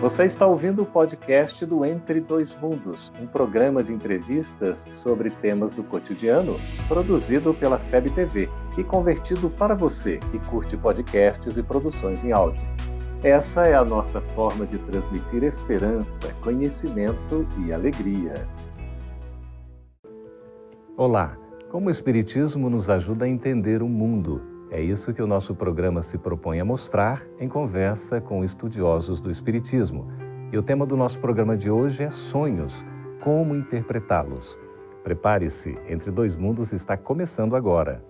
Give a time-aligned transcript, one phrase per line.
[0.00, 5.74] Você está ouvindo o podcast do Entre Dois Mundos, um programa de entrevistas sobre temas
[5.74, 6.54] do cotidiano,
[6.86, 8.48] produzido pela FEB TV
[8.78, 12.64] e convertido para você que curte podcasts e produções em áudio.
[13.24, 18.46] Essa é a nossa forma de transmitir esperança, conhecimento e alegria.
[20.96, 21.36] Olá!
[21.72, 24.57] Como o Espiritismo nos ajuda a entender o mundo?
[24.70, 29.30] É isso que o nosso programa se propõe a mostrar em conversa com estudiosos do
[29.30, 30.06] Espiritismo.
[30.52, 32.84] E o tema do nosso programa de hoje é sonhos,
[33.20, 34.58] como interpretá-los.
[35.02, 38.04] Prepare-se, Entre Dois Mundos está começando agora.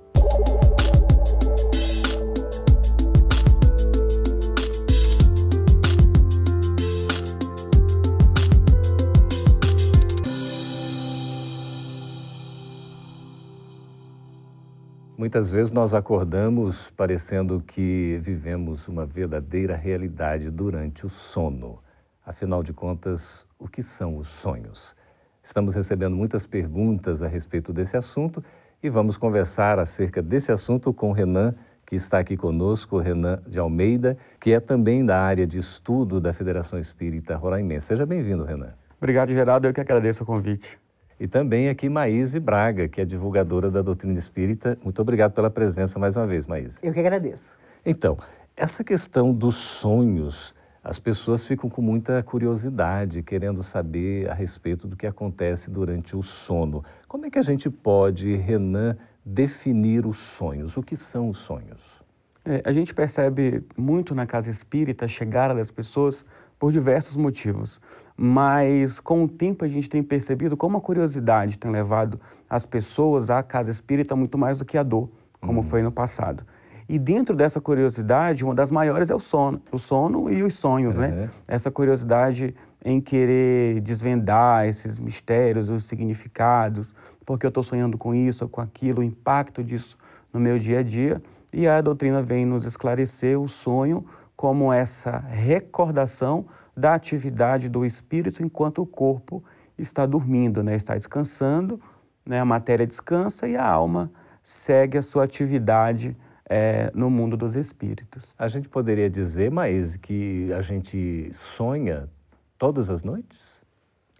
[15.19, 21.81] Muitas vezes nós acordamos parecendo que vivemos uma verdadeira realidade durante o sono.
[22.25, 24.95] Afinal de contas, o que são os sonhos?
[25.43, 28.45] Estamos recebendo muitas perguntas a respeito desse assunto
[28.81, 31.53] e vamos conversar acerca desse assunto com Renan,
[31.85, 36.33] que está aqui conosco, Renan de Almeida, que é também da área de estudo da
[36.33, 37.89] Federação Espírita Roraimense.
[37.89, 38.73] Seja bem-vindo, Renan.
[38.99, 39.67] Obrigado, Geraldo.
[39.67, 40.79] Eu que agradeço o convite.
[41.21, 44.79] E também aqui Maíse Braga, que é divulgadora da doutrina espírita.
[44.85, 46.79] Muito obrigado pela presença mais uma vez, Maíse.
[46.81, 47.57] Eu que agradeço.
[47.85, 48.17] Então,
[48.57, 54.97] essa questão dos sonhos, as pessoas ficam com muita curiosidade, querendo saber a respeito do
[54.97, 56.85] que acontece durante o sono.
[57.09, 60.77] Como é que a gente pode, Renan, definir os sonhos?
[60.77, 62.03] O que são os sonhos?
[62.45, 66.25] É, a gente percebe muito na casa espírita a chegada das pessoas
[66.59, 67.81] por diversos motivos.
[68.17, 72.21] Mas com o tempo a gente tem percebido como a curiosidade tem levado
[72.51, 75.09] as pessoas à casa espírita muito mais do que a dor,
[75.41, 75.67] como uhum.
[75.67, 76.45] foi no passado.
[76.89, 80.97] E dentro dessa curiosidade, uma das maiores é o sono, o sono e os sonhos,
[80.97, 81.29] né?
[81.47, 86.95] Essa curiosidade em querer desvendar esses mistérios, os significados,
[87.27, 89.99] porque eu estou sonhando com isso com aquilo, o impacto disso
[90.33, 91.23] no meu dia a dia.
[91.53, 94.05] E a doutrina vem nos esclarecer o sonho
[94.39, 99.43] como essa recordação da atividade do espírito enquanto o corpo
[99.77, 100.77] está dormindo, né?
[100.77, 101.81] está descansando,
[102.25, 102.39] né?
[102.39, 106.17] a matéria descansa e a alma segue a sua atividade
[106.49, 108.33] é, no mundo dos espíritos.
[108.39, 112.09] A gente poderia dizer, mas que a gente sonha
[112.57, 113.61] todas as noites?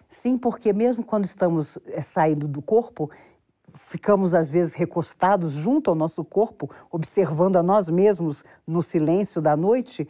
[0.09, 3.09] Sim, porque mesmo quando estamos é, saindo do corpo,
[3.75, 9.57] ficamos às vezes recostados junto ao nosso corpo, observando a nós mesmos no silêncio da
[9.57, 10.09] noite,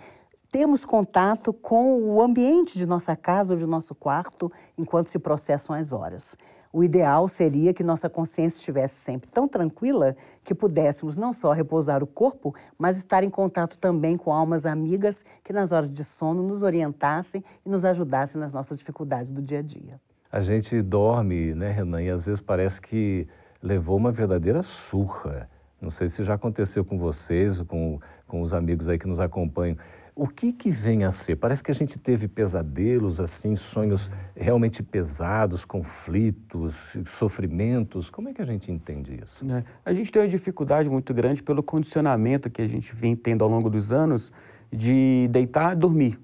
[0.51, 5.77] temos contato com o ambiente de nossa casa ou de nosso quarto enquanto se processam
[5.77, 6.37] as horas.
[6.73, 10.15] O ideal seria que nossa consciência estivesse sempre tão tranquila
[10.45, 15.25] que pudéssemos não só repousar o corpo, mas estar em contato também com almas amigas
[15.43, 19.61] que nas horas de sono nos orientassem e nos ajudassem nas nossas dificuldades do dia
[19.61, 20.01] a dia.
[20.31, 23.27] A gente dorme, né, Renan, e às vezes parece que
[23.63, 25.49] levou uma verdadeira surra.
[25.81, 29.77] Não sei se já aconteceu com vocês, com, com os amigos aí que nos acompanham.
[30.15, 31.37] O que que vem a ser?
[31.37, 38.11] Parece que a gente teve pesadelos, assim, sonhos realmente pesados, conflitos, sofrimentos.
[38.11, 39.49] Como é que a gente entende isso?
[39.49, 43.45] É, a gente tem uma dificuldade muito grande pelo condicionamento que a gente vem tendo
[43.45, 44.33] ao longo dos anos
[44.73, 46.19] de deitar e dormir,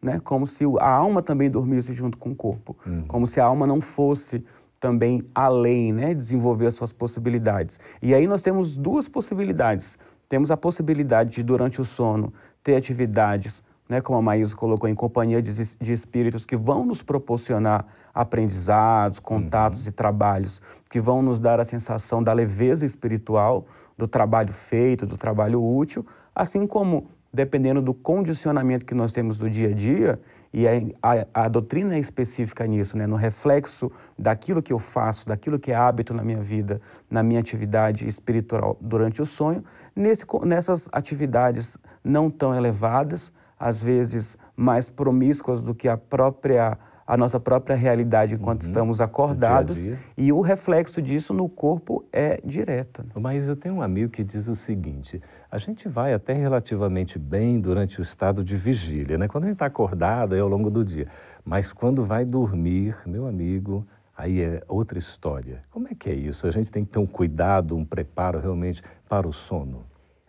[0.00, 0.20] né?
[0.22, 3.02] Como se a alma também dormisse junto com o corpo, uhum.
[3.08, 4.44] como se a alma não fosse
[4.80, 6.14] também além, né?
[6.14, 7.78] Desenvolver as suas possibilidades.
[8.00, 9.98] E aí nós temos duas possibilidades.
[10.28, 12.32] Temos a possibilidade de, durante o sono,
[12.62, 17.02] ter atividades, né, como a Maísa colocou, em companhia de, de espíritos que vão nos
[17.02, 19.88] proporcionar aprendizados, contatos uhum.
[19.88, 23.66] e trabalhos que vão nos dar a sensação da leveza espiritual,
[23.98, 29.50] do trabalho feito, do trabalho útil, assim como, dependendo do condicionamento que nós temos do
[29.50, 30.20] dia a dia,
[30.52, 30.72] e a,
[31.02, 33.06] a, a, doutrina é específica nisso, né?
[33.06, 37.38] no reflexo daquilo que eu faço, daquilo que é hábito na minha vida, na minha
[37.38, 45.62] atividade espiritual durante o sonho, nesse, nessas atividades não tão elevadas, às vezes mais promíscuas
[45.62, 46.76] do que a própria
[47.10, 49.98] a nossa própria realidade enquanto uhum, estamos acordados dia dia.
[50.16, 53.02] e o reflexo disso no corpo é direto.
[53.02, 53.10] Né?
[53.16, 55.20] Mas eu tenho um amigo que diz o seguinte:
[55.50, 59.26] a gente vai até relativamente bem durante o estado de vigília, né?
[59.26, 61.08] Quando a gente está acordado é ao longo do dia,
[61.44, 63.84] mas quando vai dormir, meu amigo,
[64.16, 65.64] aí é outra história.
[65.68, 66.46] Como é que é isso?
[66.46, 69.84] A gente tem que ter um cuidado, um preparo realmente para o sono.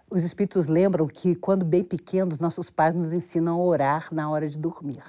[0.09, 4.49] Os espíritos lembram que, quando bem pequenos, nossos pais nos ensinam a orar na hora
[4.49, 5.03] de dormir.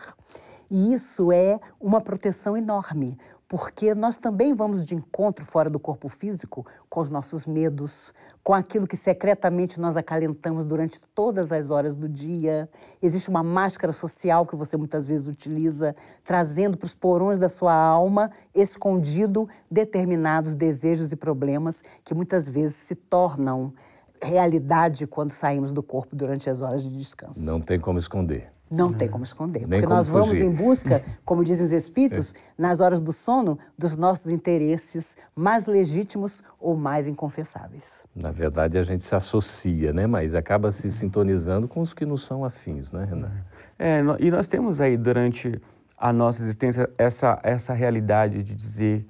[0.74, 6.08] E isso é uma proteção enorme, porque nós também vamos de encontro fora do corpo
[6.08, 11.94] físico com os nossos medos, com aquilo que secretamente nós acalentamos durante todas as horas
[11.94, 12.70] do dia.
[13.02, 17.74] Existe uma máscara social que você muitas vezes utiliza, trazendo para os porões da sua
[17.74, 23.74] alma, escondido, determinados desejos e problemas que muitas vezes se tornam
[24.22, 27.44] realidade quando saímos do corpo durante as horas de descanso.
[27.44, 28.50] Não tem como esconder.
[28.72, 29.60] Não tem como esconder.
[29.60, 30.44] Nem porque nós vamos fugir.
[30.44, 32.38] em busca, como dizem os espíritos, é.
[32.56, 38.04] nas horas do sono, dos nossos interesses mais legítimos ou mais inconfessáveis.
[38.16, 40.06] Na verdade, a gente se associa, né?
[40.06, 43.30] Mas acaba se sintonizando com os que não são afins, né, Renan?
[43.78, 45.60] É, e nós temos aí, durante
[45.98, 49.06] a nossa existência, essa, essa realidade de dizer,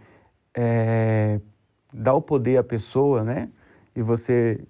[0.55, 1.41] é,
[1.93, 3.49] dar o poder à pessoa, né?
[3.95, 4.61] E você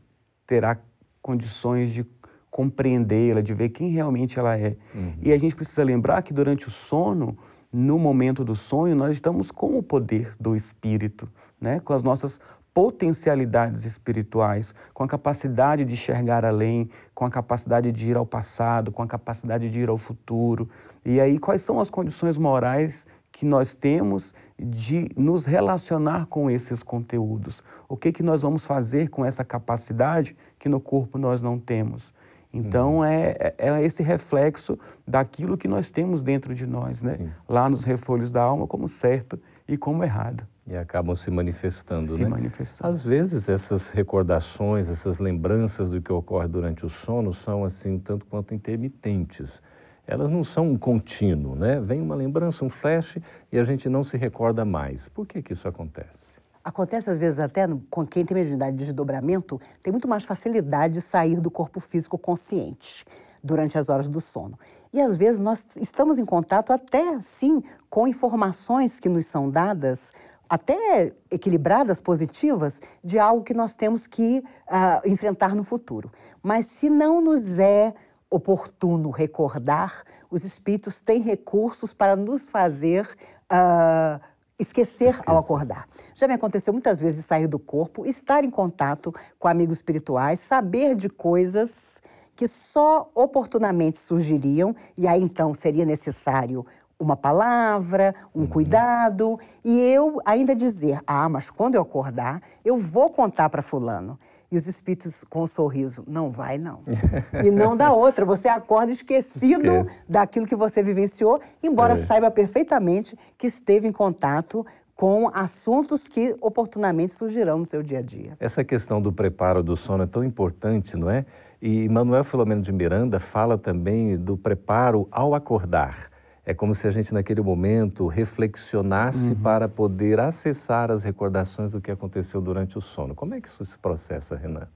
[0.46, 0.76] terá
[1.22, 2.04] condições de
[2.52, 4.76] compreendê-la, de ver quem realmente ela é.
[4.94, 5.14] Uhum.
[5.22, 7.36] E a gente precisa lembrar que durante o sono,
[7.72, 11.26] no momento do sonho, nós estamos com o poder do espírito,
[11.58, 11.80] né?
[11.80, 12.38] com as nossas
[12.74, 18.92] potencialidades espirituais, com a capacidade de enxergar além, com a capacidade de ir ao passado,
[18.92, 20.68] com a capacidade de ir ao futuro.
[21.04, 26.82] E aí, quais são as condições morais que nós temos de nos relacionar com esses
[26.82, 27.62] conteúdos?
[27.88, 32.12] O que, que nós vamos fazer com essa capacidade que no corpo nós não temos?
[32.52, 33.04] Então, uhum.
[33.04, 37.12] é, é, é esse reflexo daquilo que nós temos dentro de nós, né?
[37.12, 37.30] Sim.
[37.48, 40.46] Lá nos refolhos da alma, como certo e como errado.
[40.66, 42.28] E acabam se manifestando, se né?
[42.28, 42.90] manifestando.
[42.90, 48.26] Às vezes, essas recordações, essas lembranças do que ocorre durante o sono são, assim, tanto
[48.26, 49.62] quanto intermitentes.
[50.06, 51.80] Elas não são um contínuo, né?
[51.80, 53.18] Vem uma lembrança, um flash,
[53.50, 55.08] e a gente não se recorda mais.
[55.08, 56.41] Por que que isso acontece?
[56.64, 61.00] Acontece às vezes até com quem tem mediunidade de desdobramento, tem muito mais facilidade de
[61.00, 63.04] sair do corpo físico consciente
[63.42, 64.58] durante as horas do sono.
[64.92, 70.12] E às vezes nós estamos em contato até sim com informações que nos são dadas,
[70.48, 76.12] até equilibradas, positivas, de algo que nós temos que uh, enfrentar no futuro.
[76.42, 77.94] Mas se não nos é
[78.30, 83.08] oportuno recordar, os espíritos têm recursos para nos fazer
[83.50, 84.20] uh,
[84.62, 85.86] esquecer, esquecer, ao acordar.
[86.14, 90.40] Já me aconteceu muitas vezes de sair do corpo, estar em contato com amigos espirituais,
[90.40, 92.00] saber de coisas
[92.34, 96.64] que só oportunamente surgiriam, e aí então seria necessário
[96.98, 98.46] uma palavra, um uhum.
[98.46, 104.18] cuidado, e eu ainda dizer: ah, mas quando eu acordar, eu vou contar para Fulano.
[104.52, 106.80] E os espíritos com um sorriso, não vai não.
[107.42, 110.00] e não dá outra, você acorda esquecido Esquece.
[110.06, 111.96] daquilo que você vivenciou, embora é.
[111.96, 114.64] saiba perfeitamente que esteve em contato
[114.94, 118.36] com assuntos que oportunamente surgirão no seu dia a dia.
[118.38, 121.24] Essa questão do preparo do sono é tão importante, não é?
[121.60, 126.11] E Manuel Filomeno de Miranda fala também do preparo ao acordar.
[126.44, 129.40] É como se a gente, naquele momento, reflexionasse uhum.
[129.40, 133.14] para poder acessar as recordações do que aconteceu durante o sono.
[133.14, 134.66] Como é que isso se processa, Renan?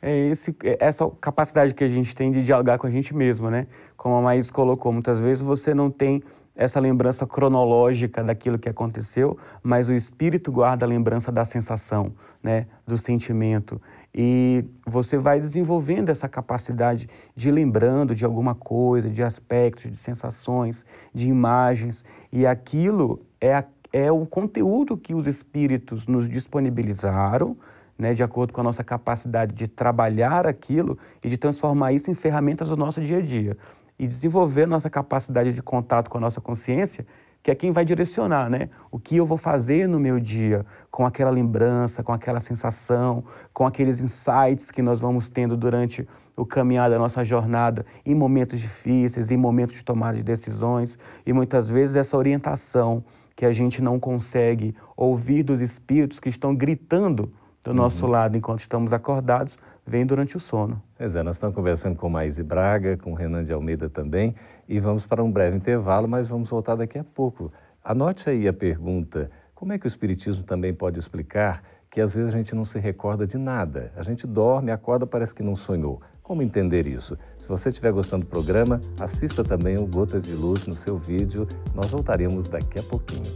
[0.00, 3.50] É esse, é essa capacidade que a gente tem de dialogar com a gente mesmo,
[3.50, 3.66] né?
[3.96, 6.22] Como a Maís colocou, muitas vezes você não tem
[6.54, 12.66] essa lembrança cronológica daquilo que aconteceu, mas o espírito guarda a lembrança da sensação, né,
[12.86, 13.80] do sentimento.
[14.14, 20.84] E você vai desenvolvendo essa capacidade de lembrando de alguma coisa, de aspectos, de sensações,
[21.14, 27.56] de imagens, e aquilo é, a, é o conteúdo que os espíritos nos disponibilizaram,
[27.96, 32.14] né, de acordo com a nossa capacidade de trabalhar aquilo e de transformar isso em
[32.14, 33.56] ferramentas do nosso dia a dia.
[33.98, 37.06] E desenvolver nossa capacidade de contato com a nossa consciência,
[37.42, 38.68] que é quem vai direcionar, né?
[38.90, 43.66] O que eu vou fazer no meu dia com aquela lembrança, com aquela sensação, com
[43.66, 46.06] aqueles insights que nós vamos tendo durante
[46.36, 51.32] o caminhar da nossa jornada em momentos difíceis, em momentos de tomada de decisões, e
[51.32, 53.04] muitas vezes essa orientação
[53.36, 57.32] que a gente não consegue ouvir dos espíritos que estão gritando
[57.62, 58.12] do nosso uhum.
[58.12, 60.82] lado enquanto estamos acordados, vem durante o sono.
[60.96, 64.34] Pois é, nós estamos conversando com Maíse Braga, com Renan de Almeida também,
[64.70, 67.52] e vamos para um breve intervalo, mas vamos voltar daqui a pouco.
[67.82, 71.60] Anote aí a pergunta: como é que o Espiritismo também pode explicar
[71.90, 73.92] que às vezes a gente não se recorda de nada?
[73.96, 76.00] A gente dorme, acorda, parece que não sonhou.
[76.22, 77.18] Como entender isso?
[77.36, 81.48] Se você estiver gostando do programa, assista também o Gotas de Luz no seu vídeo.
[81.74, 83.26] Nós voltaremos daqui a pouquinho.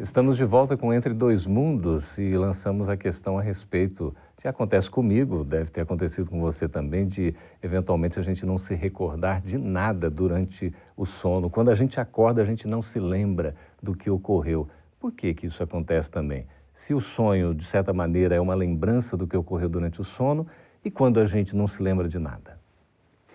[0.00, 4.88] Estamos de volta com Entre Dois Mundos e lançamos a questão a respeito que acontece
[4.88, 9.58] comigo, deve ter acontecido com você também, de eventualmente a gente não se recordar de
[9.58, 11.50] nada durante o sono.
[11.50, 14.68] Quando a gente acorda, a gente não se lembra do que ocorreu.
[15.00, 16.46] Por que, que isso acontece também?
[16.72, 20.46] Se o sonho, de certa maneira, é uma lembrança do que ocorreu durante o sono,
[20.84, 22.60] e quando a gente não se lembra de nada?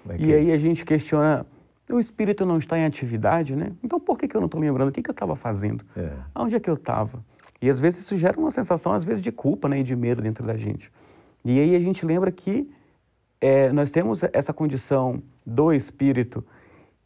[0.08, 0.54] É e é aí isso?
[0.54, 1.46] a gente questiona
[1.90, 3.74] o espírito não está em atividade, né?
[3.84, 4.88] Então por que, que eu não estou lembrando?
[4.88, 5.84] O que, que eu estava fazendo?
[5.96, 6.14] É.
[6.34, 7.20] Onde é que eu estava?
[7.64, 10.22] E às vezes isso gera uma sensação, às vezes, de culpa né, e de medo
[10.22, 10.92] dentro da gente.
[11.46, 12.70] E aí a gente lembra que
[13.40, 16.46] é, nós temos essa condição do espírito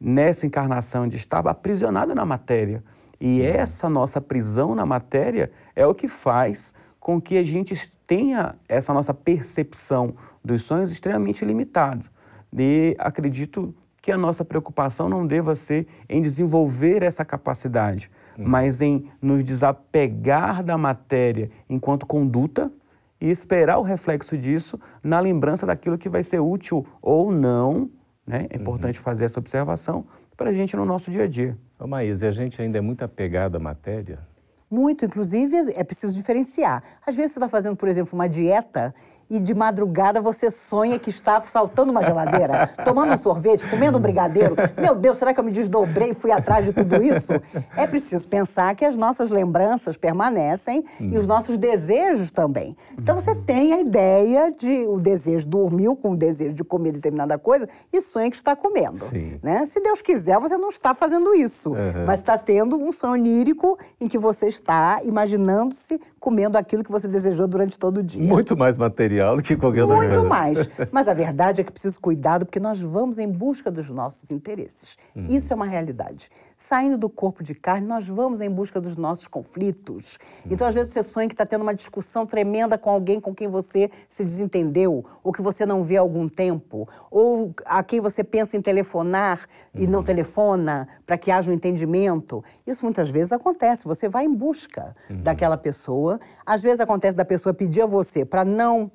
[0.01, 2.83] nessa encarnação de estar aprisionado na matéria.
[3.21, 3.45] E uhum.
[3.45, 7.75] essa nossa prisão na matéria é o que faz com que a gente
[8.07, 12.09] tenha essa nossa percepção dos sonhos extremamente limitado.
[12.51, 18.45] E acredito que a nossa preocupação não deva ser em desenvolver essa capacidade, uhum.
[18.47, 22.71] mas em nos desapegar da matéria enquanto conduta
[23.19, 27.89] e esperar o reflexo disso na lembrança daquilo que vai ser útil ou não.
[28.25, 28.47] Né?
[28.49, 29.03] É importante uhum.
[29.03, 31.57] fazer essa observação para a gente no nosso dia a dia.
[31.79, 34.19] Ô Maís, a gente ainda é muito apegado à matéria?
[34.69, 36.83] Muito, inclusive é preciso diferenciar.
[37.05, 38.93] Às vezes você está fazendo, por exemplo, uma dieta
[39.29, 44.01] e de madrugada você sonha que está saltando uma geladeira, tomando um sorvete, comendo um
[44.01, 44.55] brigadeiro.
[44.79, 47.33] Meu Deus, será que eu me desdobrei e fui atrás de tudo isso?
[47.75, 51.11] É preciso pensar que as nossas lembranças permanecem uhum.
[51.11, 52.75] e os nossos desejos também.
[52.97, 57.37] Então você tem a ideia de o desejo dormiu com o desejo de comer determinada
[57.37, 58.99] coisa e sonha que está comendo.
[58.99, 59.39] Sim.
[59.43, 59.65] Né?
[59.65, 62.05] Se Deus quiser, você não está fazendo isso, uhum.
[62.05, 67.07] mas está tendo um sonho onírico em que você está imaginando-se comendo aquilo que você
[67.07, 68.21] desejou durante todo o dia.
[68.21, 70.19] Muito mais material do que qualquer outra coisa.
[70.19, 70.57] Muito mais.
[70.91, 74.97] Mas a verdade é que preciso cuidado porque nós vamos em busca dos nossos interesses.
[75.15, 75.27] Uhum.
[75.29, 79.27] Isso é uma realidade saindo do corpo de carne, nós vamos em busca dos nossos
[79.27, 80.17] conflitos.
[80.49, 83.47] Então, às vezes, você sonha que está tendo uma discussão tremenda com alguém com quem
[83.47, 88.23] você se desentendeu, ou que você não vê há algum tempo, ou a quem você
[88.23, 90.05] pensa em telefonar e não uhum.
[90.05, 92.43] telefona para que haja um entendimento.
[92.65, 93.85] Isso muitas vezes acontece.
[93.85, 95.21] Você vai em busca uhum.
[95.21, 96.19] daquela pessoa.
[96.43, 98.91] Às vezes acontece da pessoa pedir a você para não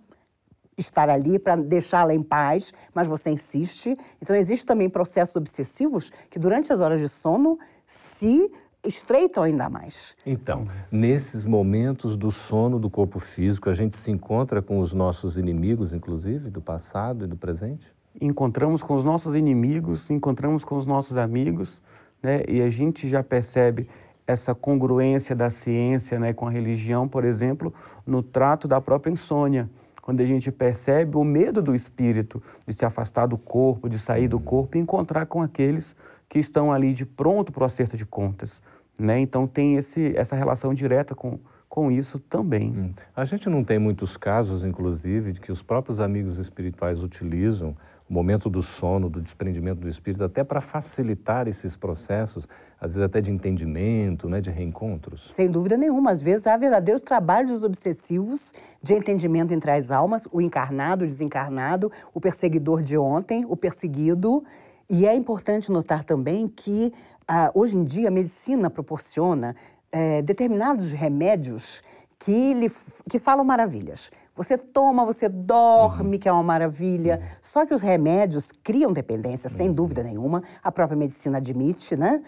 [0.82, 3.96] estar ali para deixá-la em paz, mas você insiste.
[4.20, 8.50] Então, existem também processos obsessivos que, durante as horas de sono, se
[8.84, 10.16] estreitam ainda mais.
[10.26, 15.36] Então, nesses momentos do sono do corpo físico, a gente se encontra com os nossos
[15.36, 17.92] inimigos, inclusive, do passado e do presente?
[18.20, 21.80] Encontramos com os nossos inimigos, encontramos com os nossos amigos,
[22.22, 22.42] né?
[22.48, 23.88] e a gente já percebe
[24.26, 27.72] essa congruência da ciência né, com a religião, por exemplo,
[28.06, 29.68] no trato da própria insônia
[30.02, 34.26] quando a gente percebe o medo do espírito de se afastar do corpo, de sair
[34.26, 35.96] do corpo e encontrar com aqueles
[36.28, 38.60] que estão ali de pronto para o acerto de contas.
[38.98, 39.20] Né?
[39.20, 42.70] Então tem esse, essa relação direta com, com isso também.
[42.70, 42.92] Hum.
[43.14, 47.76] A gente não tem muitos casos, inclusive, de que os próprios amigos espirituais utilizam
[48.08, 52.48] o momento do sono, do desprendimento do espírito, até para facilitar esses processos,
[52.80, 55.30] às vezes até de entendimento, né, de reencontros?
[55.32, 56.10] Sem dúvida nenhuma.
[56.10, 61.90] Às vezes há verdadeiros trabalhos obsessivos de entendimento entre as almas, o encarnado, o desencarnado,
[62.12, 64.44] o perseguidor de ontem, o perseguido.
[64.90, 66.92] E é importante notar também que
[67.26, 69.54] ah, hoje em dia a medicina proporciona
[69.92, 71.82] eh, determinados remédios
[72.18, 72.72] que, lhe,
[73.08, 74.10] que falam maravilhas.
[74.34, 76.18] Você toma, você dorme, uhum.
[76.18, 77.20] que é uma maravilha.
[77.20, 77.28] Uhum.
[77.42, 79.74] Só que os remédios criam dependência, sem uhum.
[79.74, 80.42] dúvida nenhuma.
[80.62, 82.22] A própria medicina admite, né?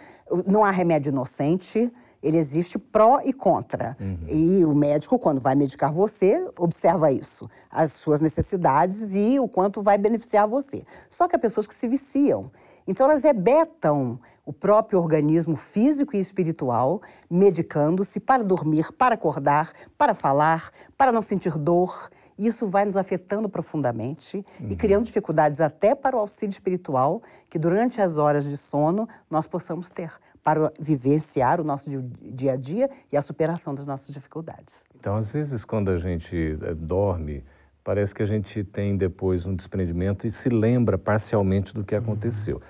[0.47, 1.91] Não há remédio inocente.
[2.23, 3.97] Ele existe pró e contra.
[4.01, 4.27] Uhum.
[4.29, 9.83] E o médico, quando vai medicar você, observa isso, as suas necessidades e o quanto
[9.83, 10.85] vai beneficiar você.
[11.09, 12.51] Só que há pessoas que se viciam.
[12.87, 20.15] Então, elas rebetam o próprio organismo físico e espiritual, medicando-se para dormir, para acordar, para
[20.15, 22.11] falar, para não sentir dor.
[22.37, 24.69] Isso vai nos afetando profundamente uhum.
[24.71, 29.47] e criando dificuldades até para o auxílio espiritual que durante as horas de sono nós
[29.47, 31.89] possamos ter para vivenciar o nosso
[32.21, 34.85] dia a dia e a superação das nossas dificuldades.
[34.95, 37.43] Então, às vezes, quando a gente eh, dorme,
[37.83, 42.57] parece que a gente tem depois um desprendimento e se lembra parcialmente do que aconteceu.
[42.57, 42.63] Uhum.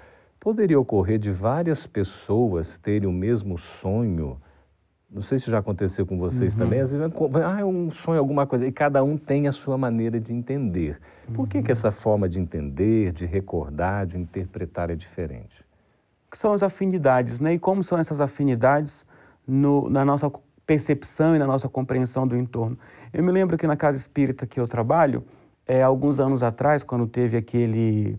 [0.44, 4.38] Poderia ocorrer de várias pessoas terem o mesmo sonho.
[5.10, 6.58] Não sei se já aconteceu com vocês uhum.
[6.58, 6.80] também.
[6.80, 7.10] Às vezes,
[7.42, 8.66] ah, é um sonho, alguma coisa.
[8.66, 11.00] E cada um tem a sua maneira de entender.
[11.32, 11.72] Por que, que uhum.
[11.72, 15.64] essa forma de entender, de recordar, de interpretar é diferente?
[16.30, 17.54] Que são as afinidades, né?
[17.54, 19.06] E como são essas afinidades
[19.48, 20.30] no, na nossa
[20.66, 22.78] percepção e na nossa compreensão do entorno.
[23.14, 25.24] Eu me lembro que na casa espírita que eu trabalho,
[25.66, 28.18] é, alguns anos atrás, quando teve aquele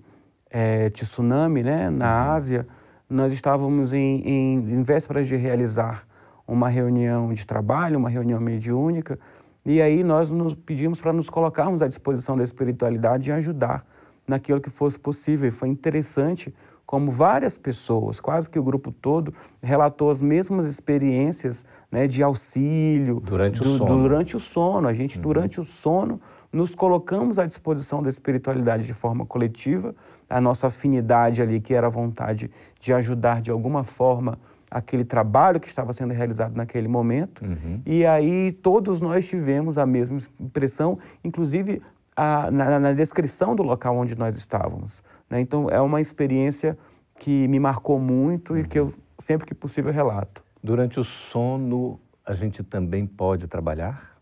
[0.57, 2.31] é, tsunami né, na uhum.
[2.31, 2.67] Ásia,
[3.09, 6.07] nós estávamos em, em, em vésperas de realizar
[6.47, 9.19] uma reunião de trabalho, uma reunião mediúnica,
[9.65, 13.85] e aí nós nos pedimos para nos colocarmos à disposição da espiritualidade e ajudar
[14.25, 15.49] naquilo que fosse possível.
[15.49, 16.53] E foi interessante
[16.85, 23.19] como várias pessoas, quase que o grupo todo, relatou as mesmas experiências né, de auxílio.
[23.19, 24.01] Durante do, o sono.
[24.03, 24.87] Durante o sono.
[24.87, 25.23] A gente, uhum.
[25.23, 26.21] durante o sono,
[26.55, 29.93] nos colocamos à disposição da espiritualidade de forma coletiva,
[30.29, 34.39] a nossa afinidade ali, que era a vontade de ajudar de alguma forma
[34.71, 37.43] aquele trabalho que estava sendo realizado naquele momento.
[37.43, 37.81] Uhum.
[37.85, 41.81] E aí todos nós tivemos a mesma impressão, inclusive
[42.15, 45.03] a, na, na, descrição do local onde nós estávamos.
[45.29, 45.41] Né?
[45.41, 46.77] Então é uma experiência
[47.19, 48.59] que me marcou muito uhum.
[48.59, 50.41] e que eu sempre que possível relato.
[50.63, 54.14] Durante o sono, a gente também pode trabalhar?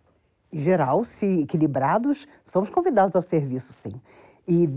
[0.53, 3.93] Geral, se equilibrados, somos convidados ao serviço, sim.
[4.47, 4.67] E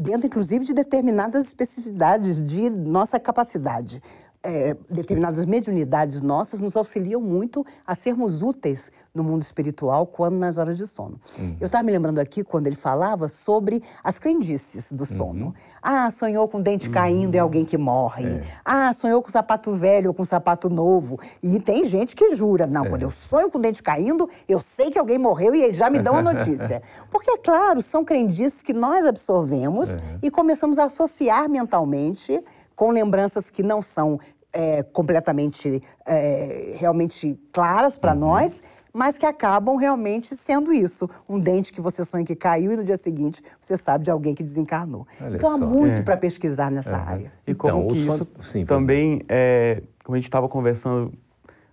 [0.00, 4.02] dentro, inclusive, de determinadas especificidades de nossa capacidade
[4.42, 10.56] é, determinadas mediunidades nossas nos auxiliam muito a sermos úteis no mundo espiritual quando nas
[10.56, 11.20] horas de sono.
[11.38, 11.56] Uhum.
[11.60, 15.46] Eu estava me lembrando aqui quando ele falava sobre as crendices do sono.
[15.46, 15.54] Uhum.
[15.82, 16.92] Ah, sonhou com dente uhum.
[16.94, 18.26] caindo é alguém que morre.
[18.26, 18.42] É.
[18.64, 21.18] Ah, sonhou com sapato velho ou com sapato novo.
[21.42, 22.88] E tem gente que jura, não, é.
[22.88, 26.14] quando eu sonho com dente caindo, eu sei que alguém morreu e já me dão
[26.14, 26.82] a notícia.
[27.10, 29.88] Porque, é claro, são crendices que nós absorvemos
[30.22, 32.40] e começamos a associar mentalmente
[32.78, 34.20] com lembranças que não são
[34.52, 38.20] é, completamente, é, realmente claras para uhum.
[38.20, 41.10] nós, mas que acabam realmente sendo isso.
[41.28, 44.32] Um dente que você sonha que caiu e no dia seguinte você sabe de alguém
[44.32, 45.08] que desencarnou.
[45.20, 46.02] Olha então há muito é.
[46.04, 47.08] para pesquisar nessa uhum.
[47.08, 47.32] área.
[47.44, 51.12] E como então, que isso Sim, também, é, como a gente estava conversando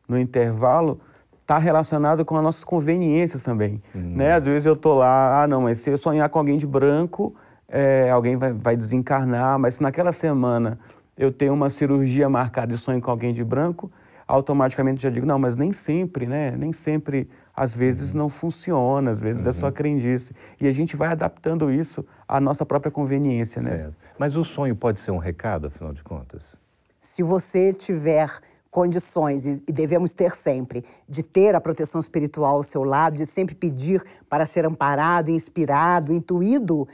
[0.09, 0.99] no intervalo,
[1.39, 3.79] está relacionado com as nossas conveniências também.
[3.93, 4.15] Uhum.
[4.15, 4.33] Né?
[4.33, 7.35] Às vezes eu estou lá, ah não, mas se eu sonhar com alguém de branco,
[7.69, 10.79] é, alguém vai, vai desencarnar, mas se naquela semana
[11.17, 13.91] eu tenho uma cirurgia marcada e sonho com alguém de branco,
[14.27, 16.51] automaticamente já digo, não, mas nem sempre, né?
[16.57, 18.19] Nem sempre, às vezes uhum.
[18.19, 19.49] não funciona, às vezes uhum.
[19.49, 19.71] é só uhum.
[19.71, 20.35] crendice.
[20.59, 23.69] E a gente vai adaptando isso à nossa própria conveniência, né?
[23.69, 23.95] Certo.
[24.17, 26.55] Mas o sonho pode ser um recado, afinal de contas?
[26.99, 28.29] Se você tiver
[28.71, 33.55] condições, e devemos ter sempre, de ter a proteção espiritual ao seu lado, de sempre
[33.55, 36.85] pedir para ser amparado, inspirado, intuído,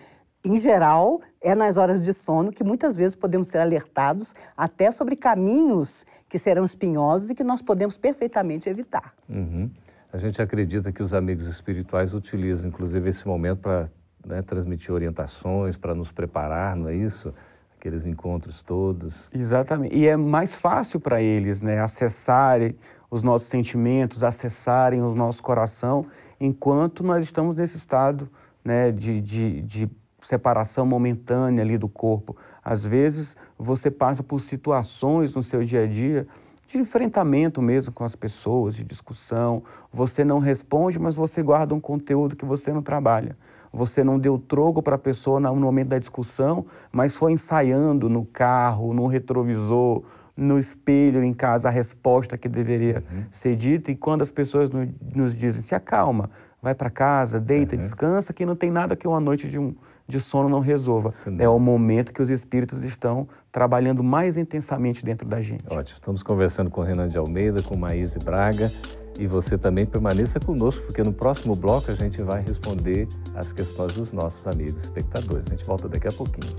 [0.43, 5.15] em geral, é nas horas de sono que muitas vezes podemos ser alertados até sobre
[5.15, 9.13] caminhos que serão espinhosos e que nós podemos perfeitamente evitar.
[9.29, 9.69] Uhum.
[10.11, 13.89] A gente acredita que os amigos espirituais utilizam, inclusive, esse momento para
[14.25, 17.33] né, transmitir orientações, para nos preparar, não é isso?
[17.77, 19.15] Aqueles encontros todos.
[19.33, 19.95] Exatamente.
[19.95, 22.75] E é mais fácil para eles né, acessarem
[23.09, 26.05] os nossos sentimentos, acessarem o nosso coração,
[26.39, 28.29] enquanto nós estamos nesse estado
[28.63, 29.89] né, de, de, de
[30.21, 32.35] separação momentânea ali do corpo.
[32.63, 36.27] Às vezes você passa por situações no seu dia a dia
[36.67, 39.61] de enfrentamento mesmo com as pessoas, de discussão.
[39.91, 43.35] Você não responde, mas você guarda um conteúdo que você não trabalha.
[43.73, 48.25] Você não deu troco para a pessoa no momento da discussão, mas foi ensaiando no
[48.25, 50.03] carro, no retrovisor,
[50.35, 53.23] no espelho em casa a resposta que deveria uhum.
[53.29, 53.91] ser dita.
[53.91, 54.69] E quando as pessoas
[55.13, 56.29] nos dizem, se acalma,
[56.61, 57.81] vai para casa, deita, uhum.
[57.81, 59.75] descansa, que não tem nada que uma noite de um,
[60.11, 61.09] de sono não resolva.
[61.39, 65.63] É o momento que os espíritos estão trabalhando mais intensamente dentro da gente.
[65.67, 65.95] Ótimo.
[65.95, 68.71] Estamos conversando com Renan de Almeida, com Maíse Braga.
[69.19, 73.93] E você também permaneça conosco, porque no próximo bloco a gente vai responder as questões
[73.93, 75.47] dos nossos amigos espectadores.
[75.47, 76.53] A gente volta daqui a pouquinho.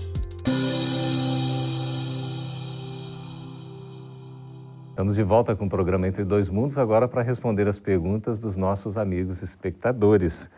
[4.89, 8.55] Estamos de volta com o programa Entre Dois Mundos, agora para responder as perguntas dos
[8.55, 10.51] nossos amigos espectadores.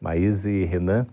[0.00, 1.06] Maíse e Renan,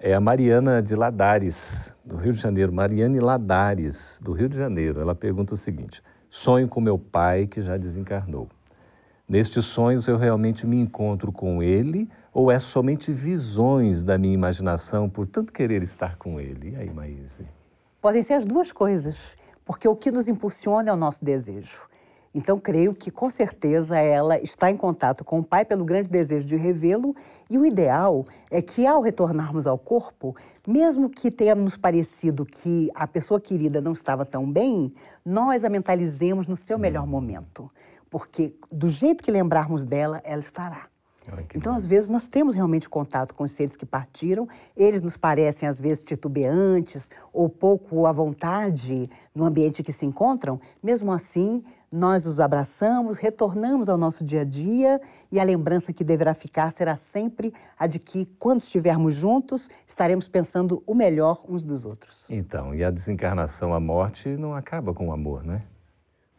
[0.00, 2.72] é a Mariana de Ladares, do Rio de Janeiro.
[2.72, 4.98] Mariane Ladares, do Rio de Janeiro.
[5.00, 8.48] Ela pergunta o seguinte: Sonho com meu pai que já desencarnou.
[9.28, 15.08] Nestes sonhos eu realmente me encontro com ele ou é somente visões da minha imaginação
[15.08, 16.70] por tanto querer estar com ele?
[16.70, 17.46] E aí, Maíse?
[18.00, 19.16] Podem ser as duas coisas,
[19.64, 21.82] porque o que nos impulsiona é o nosso desejo.
[22.32, 26.46] Então, creio que com certeza ela está em contato com o pai pelo grande desejo
[26.46, 27.14] de revê-lo,
[27.48, 32.88] e o ideal é que ao retornarmos ao corpo, mesmo que tenha nos parecido que
[32.94, 37.10] a pessoa querida não estava tão bem, nós a mentalizemos no seu melhor uhum.
[37.10, 37.68] momento,
[38.08, 40.86] porque do jeito que lembrarmos dela, ela estará.
[41.54, 45.68] Então, às vezes, nós temos realmente contato com os seres que partiram, eles nos parecem,
[45.68, 52.24] às vezes, titubeantes ou pouco à vontade no ambiente que se encontram, mesmo assim, nós
[52.24, 55.00] os abraçamos, retornamos ao nosso dia a dia
[55.30, 60.28] e a lembrança que deverá ficar será sempre a de que, quando estivermos juntos, estaremos
[60.28, 62.28] pensando o melhor uns dos outros.
[62.30, 65.62] Então, e a desencarnação, a morte, não acaba com o amor, né?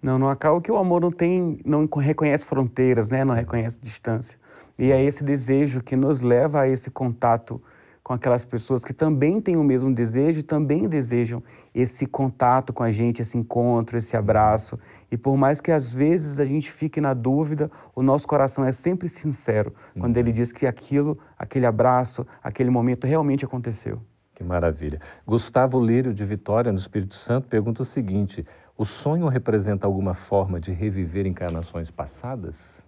[0.02, 3.26] Não, não acaba porque o amor não tem, não reconhece fronteiras, né?
[3.26, 4.40] Não reconhece distância.
[4.80, 7.62] E é esse desejo que nos leva a esse contato
[8.04, 12.84] com aquelas pessoas que também têm o mesmo desejo e também desejam esse contato com
[12.84, 14.78] a gente, esse encontro, esse abraço.
[15.12, 18.72] E por mais que às vezes a gente fique na dúvida, o nosso coração é
[18.72, 24.02] sempre sincero quando ele diz que aquilo, aquele abraço, aquele momento realmente aconteceu.
[24.34, 25.00] Que maravilha.
[25.26, 28.44] Gustavo Lírio, de Vitória, no Espírito Santo, pergunta o seguinte:
[28.76, 32.84] o sonho representa alguma forma de reviver encarnações passadas?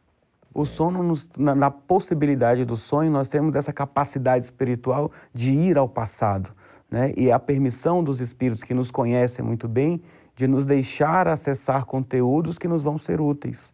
[0.53, 5.77] O sono, nos, na, na, possibilidade do sonho, nós temos essa capacidade espiritual de ir
[5.77, 6.51] ao passado.
[6.89, 7.11] Né?
[7.17, 10.01] E a permissão dos espíritos que nos conhecem muito bem
[10.35, 13.73] de nos deixar acessar conteúdos que nos vão ser úteis.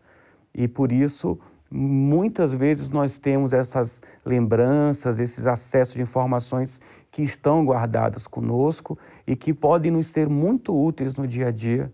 [0.54, 1.38] E por isso,
[1.70, 6.80] muitas vezes nós temos essas lembranças, esses acessos de informações
[7.12, 11.92] que estão guardadas conosco e que podem nos ser muito úteis no dia a dia,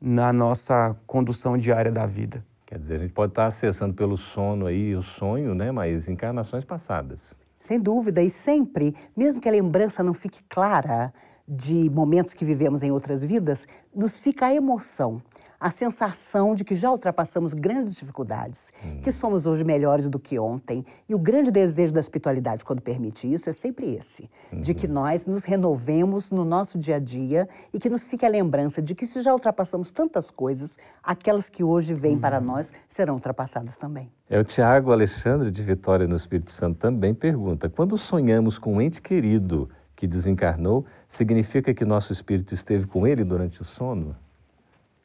[0.00, 2.44] na nossa condução diária da vida.
[2.74, 5.70] Quer dizer, a gente pode estar acessando pelo sono aí o sonho, né?
[5.70, 7.32] Mas encarnações passadas.
[7.60, 11.14] Sem dúvida, e sempre, mesmo que a lembrança não fique clara
[11.46, 15.22] de momentos que vivemos em outras vidas, nos fica a emoção
[15.64, 19.00] a sensação de que já ultrapassamos grandes dificuldades, hum.
[19.02, 20.84] que somos hoje melhores do que ontem.
[21.08, 24.60] E o grande desejo da espiritualidade, quando permite isso, é sempre esse: uhum.
[24.60, 24.92] de que uhum.
[24.92, 28.94] nós nos renovemos no nosso dia a dia e que nos fique a lembrança de
[28.94, 32.20] que, se já ultrapassamos tantas coisas, aquelas que hoje vêm uhum.
[32.20, 34.12] para nós serão ultrapassadas também.
[34.28, 38.82] É o Tiago Alexandre de Vitória no Espírito Santo também pergunta: quando sonhamos com um
[38.82, 44.14] ente querido que desencarnou, significa que nosso espírito esteve com ele durante o sono?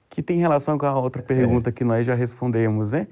[0.09, 1.71] Que tem relação com a outra pergunta é.
[1.71, 3.07] que nós já respondemos, né?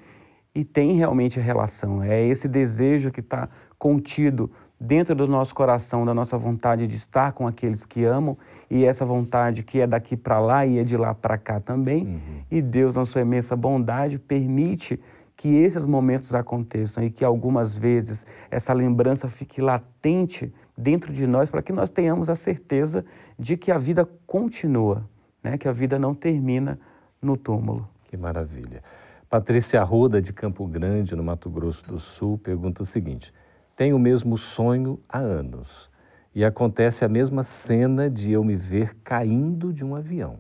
[0.54, 2.02] E tem realmente relação.
[2.04, 7.34] É esse desejo que está contido dentro do nosso coração, da nossa vontade de estar
[7.34, 8.36] com aqueles que amam
[8.70, 12.04] e essa vontade que é daqui para lá e é de lá para cá também.
[12.04, 12.42] Uhum.
[12.50, 15.00] E Deus, na sua imensa bondade, permite
[15.36, 21.52] que esses momentos aconteçam e que algumas vezes essa lembrança fique latente dentro de nós
[21.52, 23.06] para que nós tenhamos a certeza
[23.38, 25.06] de que a vida continua
[25.48, 26.80] né, que a vida não termina
[27.22, 27.88] no túmulo.
[28.06, 28.84] Que maravilha.
[29.30, 33.34] Patrícia Arruda, de Campo Grande, no Mato Grosso do Sul, pergunta o seguinte:
[33.76, 35.90] Tenho o mesmo sonho há anos
[36.34, 40.38] e acontece a mesma cena de eu me ver caindo de um avião.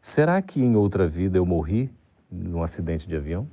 [0.00, 1.90] Será que em outra vida eu morri
[2.30, 3.46] num acidente de avião?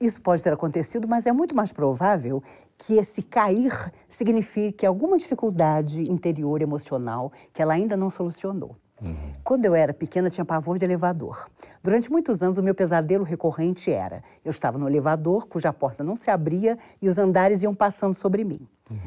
[0.00, 2.42] Isso pode ter acontecido, mas é muito mais provável
[2.76, 8.76] que esse cair signifique alguma dificuldade interior emocional que ela ainda não solucionou.
[9.04, 9.32] Uhum.
[9.42, 11.48] Quando eu era pequena, tinha pavor de elevador.
[11.82, 16.14] Durante muitos anos, o meu pesadelo recorrente era: eu estava no elevador, cuja porta não
[16.14, 18.66] se abria e os andares iam passando sobre mim.
[18.90, 18.98] Uhum.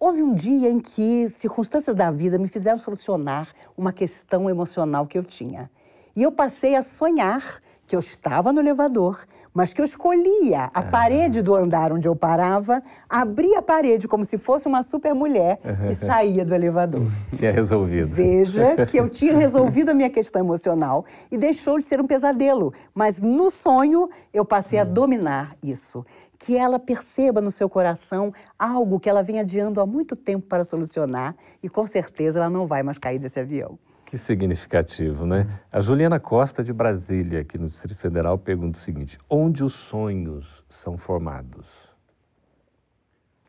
[0.00, 5.18] Houve um dia em que circunstâncias da vida me fizeram solucionar uma questão emocional que
[5.18, 5.68] eu tinha.
[6.14, 9.18] E eu passei a sonhar que eu estava no elevador,
[9.52, 10.82] mas que eu escolhia a ah.
[10.82, 15.58] parede do andar onde eu parava, abria a parede como se fosse uma super mulher
[15.90, 17.10] e saía do elevador.
[17.34, 18.08] Tinha resolvido.
[18.08, 22.74] Veja que eu tinha resolvido a minha questão emocional e deixou de ser um pesadelo.
[22.94, 24.92] Mas no sonho eu passei a hum.
[24.92, 26.04] dominar isso.
[26.38, 30.62] Que ela perceba no seu coração algo que ela vem adiando há muito tempo para
[30.62, 33.78] solucionar e com certeza ela não vai mais cair desse avião.
[34.08, 35.46] Que significativo, né?
[35.70, 40.64] A Juliana Costa, de Brasília, aqui no Distrito Federal, pergunta o seguinte: onde os sonhos
[40.66, 41.94] são formados?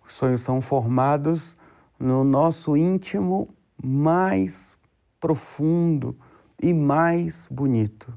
[0.05, 1.55] Os sonhos são formados
[1.97, 3.47] no nosso íntimo
[3.81, 4.75] mais
[5.17, 6.13] profundo
[6.61, 8.11] e mais bonito.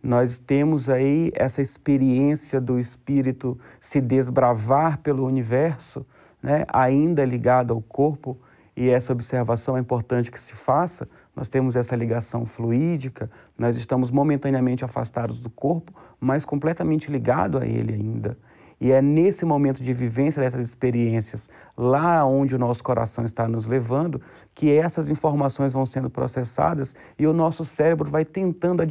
[0.00, 6.06] Nós temos aí essa experiência do espírito se desbravar pelo universo,
[6.40, 6.64] né?
[6.72, 8.38] ainda ligado ao corpo,
[8.76, 14.10] e essa observação é importante que se faça nós temos essa ligação fluídica, nós estamos
[14.10, 18.36] momentaneamente afastados do corpo, mas completamente ligado a ele ainda.
[18.80, 23.66] E é nesse momento de vivência dessas experiências, lá onde o nosso coração está nos
[23.66, 24.22] levando,
[24.54, 28.82] que essas informações vão sendo processadas e o nosso cérebro vai tentando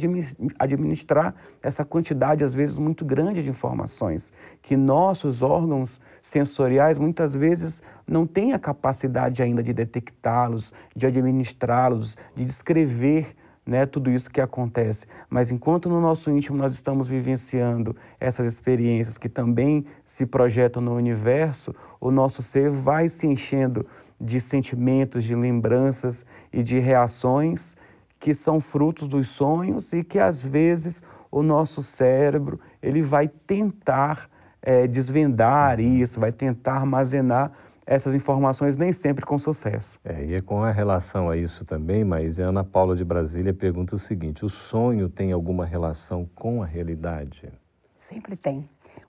[0.60, 7.82] administrar essa quantidade, às vezes, muito grande de informações, que nossos órgãos sensoriais muitas vezes
[8.06, 13.34] não têm a capacidade ainda de detectá-los, de administrá-los, de descrever
[13.66, 15.06] né, tudo isso que acontece.
[15.28, 20.94] Mas enquanto no nosso íntimo nós estamos vivenciando essas experiências que também se projetam no
[20.94, 23.86] universo, o nosso ser vai se enchendo
[24.20, 27.74] de sentimentos, de lembranças e de reações
[28.18, 34.28] que são frutos dos sonhos e que às vezes o nosso cérebro ele vai tentar
[34.60, 37.52] é, desvendar isso, vai tentar armazenar
[37.90, 39.98] essas informações nem sempre com sucesso.
[40.04, 43.52] É, e é com a relação a isso também, mas a Ana Paula de Brasília
[43.52, 47.52] pergunta o seguinte: o sonho tem alguma relação com a realidade?
[47.96, 48.68] Sempre tem.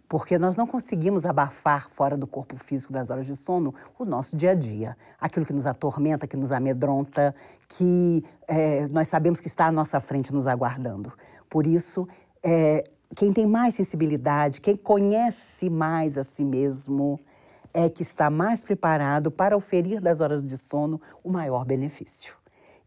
[0.10, 4.36] porque nós não conseguimos abafar fora do corpo físico das horas de sono o nosso
[4.36, 7.34] dia a dia, aquilo que nos atormenta, que nos amedronta,
[7.70, 11.14] que é, nós sabemos que está à nossa frente nos aguardando.
[11.50, 12.08] Por isso,
[12.44, 12.84] é,
[13.16, 17.18] quem tem mais sensibilidade, quem conhece mais a si mesmo,
[17.74, 22.36] é que está mais preparado para oferir das horas de sono o maior benefício.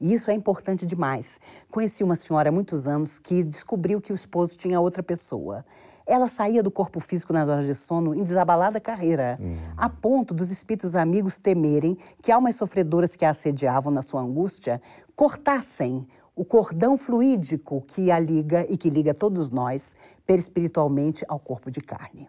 [0.00, 1.40] E isso é importante demais.
[1.70, 5.64] Conheci uma senhora há muitos anos que descobriu que o esposo tinha outra pessoa.
[6.06, 9.56] Ela saía do corpo físico nas horas de sono em desabalada carreira, uhum.
[9.76, 14.82] a ponto dos espíritos amigos temerem que almas sofredoras que a assediavam na sua angústia
[15.16, 21.70] cortassem o cordão fluídico que a liga e que liga todos nós perispiritualmente ao corpo
[21.70, 22.28] de carne.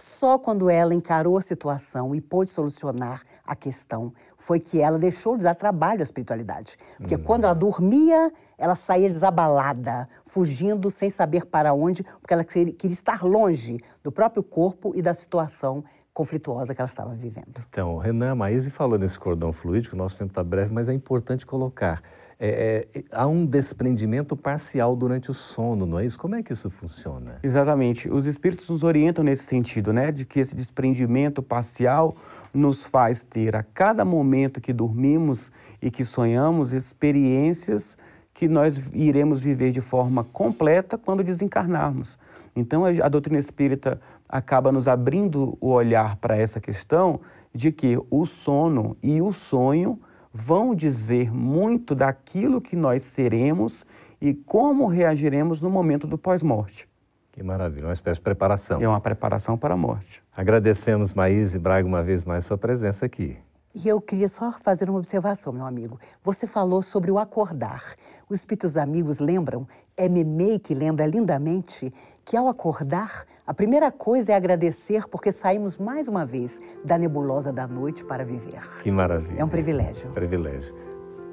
[0.00, 5.36] Só quando ela encarou a situação e pôde solucionar a questão foi que ela deixou
[5.36, 6.76] de dar trabalho à espiritualidade.
[6.96, 7.22] Porque uhum.
[7.22, 13.22] quando ela dormia, ela saía desabalada, fugindo sem saber para onde, porque ela queria estar
[13.22, 15.84] longe do próprio corpo e da situação
[16.14, 17.60] conflituosa que ela estava vivendo.
[17.68, 20.94] Então, Renan, a Maíse falou nesse cordão fluídico, o nosso tempo está breve, mas é
[20.94, 22.02] importante colocar.
[22.42, 26.18] É, é, há um desprendimento parcial durante o sono, não é isso?
[26.18, 27.38] Como é que isso funciona?
[27.42, 28.08] Exatamente.
[28.08, 30.10] Os espíritos nos orientam nesse sentido, né?
[30.10, 32.16] De que esse desprendimento parcial
[32.54, 37.98] nos faz ter a cada momento que dormimos e que sonhamos experiências
[38.32, 42.18] que nós iremos viver de forma completa quando desencarnarmos.
[42.56, 47.20] Então a doutrina espírita acaba nos abrindo o olhar para essa questão
[47.54, 50.00] de que o sono e o sonho
[50.32, 53.84] vão dizer muito daquilo que nós seremos
[54.20, 56.88] e como reagiremos no momento do pós-morte.
[57.32, 58.80] Que maravilha, uma espécie de preparação.
[58.82, 60.22] É uma preparação para a morte.
[60.36, 63.36] Agradecemos, Maís e Braga, uma vez mais sua presença aqui.
[63.72, 65.98] E eu queria só fazer uma observação, meu amigo.
[66.24, 67.94] Você falou sobre o acordar.
[68.28, 69.66] Os espíritos amigos lembram,
[69.96, 71.92] é Memei que lembra lindamente,
[72.24, 77.52] que ao acordar, a primeira coisa é agradecer porque saímos mais uma vez da nebulosa
[77.52, 78.60] da noite para viver.
[78.82, 79.40] Que maravilha.
[79.40, 80.10] É um privilégio.
[80.10, 80.74] Privilégio.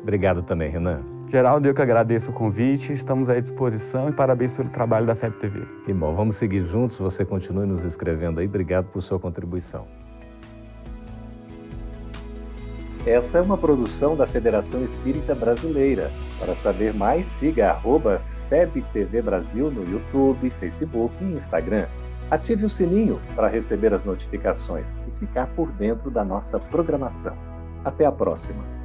[0.02, 1.02] Obrigado também, Renan.
[1.30, 5.36] Geraldo, eu que agradeço o convite, estamos à disposição e parabéns pelo trabalho da FEB
[5.38, 5.68] TV.
[5.86, 9.86] Que bom, vamos seguir juntos, você continue nos escrevendo aí, obrigado por sua contribuição.
[13.06, 16.12] Essa é uma produção da Federação Espírita Brasileira.
[16.40, 21.88] Para saber mais, siga arroba FebTV Brasil no YouTube, Facebook e Instagram.
[22.30, 27.36] Ative o sininho para receber as notificações e ficar por dentro da nossa programação.
[27.86, 28.77] Até a próxima!